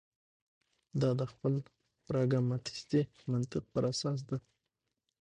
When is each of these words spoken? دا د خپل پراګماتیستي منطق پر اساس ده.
دا 1.01 1.09
د 1.19 1.21
خپل 1.31 1.53
پراګماتیستي 2.07 3.01
منطق 3.31 3.63
پر 3.73 3.83
اساس 3.91 4.19
ده. 4.29 4.37